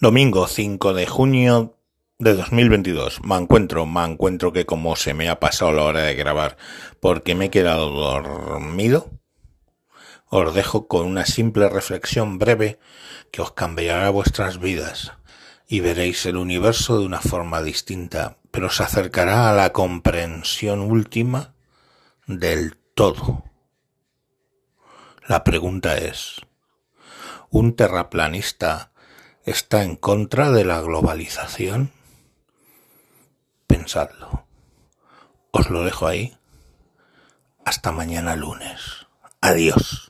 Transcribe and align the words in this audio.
Domingo 0.00 0.46
5 0.46 0.94
de 0.94 1.06
junio 1.08 1.76
de 2.20 2.34
2022. 2.34 3.20
Me 3.24 3.34
encuentro, 3.34 3.84
me 3.84 4.04
encuentro 4.04 4.52
que 4.52 4.64
como 4.64 4.94
se 4.94 5.12
me 5.12 5.28
ha 5.28 5.40
pasado 5.40 5.72
la 5.72 5.82
hora 5.82 6.02
de 6.02 6.14
grabar 6.14 6.56
porque 7.00 7.34
me 7.34 7.46
he 7.46 7.50
quedado 7.50 7.90
dormido, 7.90 9.10
os 10.26 10.54
dejo 10.54 10.86
con 10.86 11.04
una 11.04 11.26
simple 11.26 11.68
reflexión 11.68 12.38
breve 12.38 12.78
que 13.32 13.42
os 13.42 13.50
cambiará 13.50 14.08
vuestras 14.10 14.60
vidas 14.60 15.14
y 15.66 15.80
veréis 15.80 16.26
el 16.26 16.36
universo 16.36 17.00
de 17.00 17.04
una 17.04 17.20
forma 17.20 17.60
distinta, 17.60 18.38
pero 18.52 18.68
os 18.68 18.80
acercará 18.80 19.50
a 19.50 19.52
la 19.52 19.72
comprensión 19.72 20.80
última 20.80 21.56
del 22.28 22.76
todo. 22.94 23.42
La 25.26 25.42
pregunta 25.42 25.98
es, 25.98 26.36
¿un 27.50 27.74
terraplanista 27.74 28.92
está 29.50 29.82
en 29.82 29.96
contra 29.96 30.50
de 30.50 30.64
la 30.64 30.80
globalización? 30.80 31.92
Pensadlo. 33.66 34.46
Os 35.50 35.70
lo 35.70 35.84
dejo 35.84 36.06
ahí. 36.06 36.36
Hasta 37.64 37.92
mañana 37.92 38.36
lunes. 38.36 39.06
Adiós. 39.40 40.07